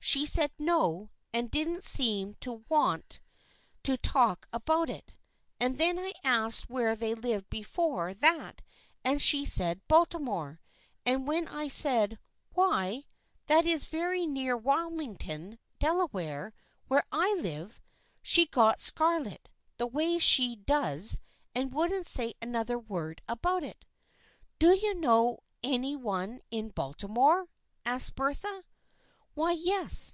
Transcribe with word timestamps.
She 0.00 0.24
said 0.24 0.52
no, 0.58 1.10
and 1.34 1.50
didn't 1.50 1.84
seem 1.84 2.32
to 2.36 2.64
want 2.70 3.20
106 3.84 3.84
THE 3.84 3.84
FRIENDSHIP 3.84 3.84
OF 3.84 3.90
ANNE 3.90 3.96
to 3.96 4.10
talk 4.40 4.48
about 4.54 4.88
it, 4.88 5.12
and 5.60 5.76
then 5.76 5.98
I 5.98 6.14
asked 6.24 6.70
where 6.70 6.96
they 6.96 7.12
lived 7.12 7.50
before 7.50 8.14
that 8.14 8.62
and 9.04 9.20
she 9.20 9.44
said 9.44 9.78
1 9.86 9.86
Baltimore/ 9.88 10.60
and 11.04 11.26
when 11.26 11.46
I 11.46 11.68
said,' 11.68 12.18
Why, 12.54 13.04
that 13.48 13.66
is 13.66 13.84
very 13.84 14.24
near 14.24 14.56
Wilmington, 14.56 15.58
Dela 15.78 16.06
ware, 16.06 16.54
where 16.86 17.04
I 17.12 17.34
live/ 17.38 17.78
she 18.22 18.46
got 18.46 18.80
scarlet, 18.80 19.50
the 19.76 19.86
way 19.88 20.18
she 20.18 20.56
does, 20.56 21.20
and 21.54 21.74
wouldn't 21.74 22.08
say 22.08 22.32
another 22.40 22.78
word 22.78 23.20
about 23.28 23.62
it."" 23.62 23.84
Do 24.60 24.74
you 24.74 24.94
know 24.94 25.40
any 25.62 25.96
one 25.96 26.40
in 26.50 26.70
Baltimore?" 26.70 27.50
asked 27.84 28.14
Bertha." 28.14 28.64
Why, 29.38 29.52
yes. 29.52 30.06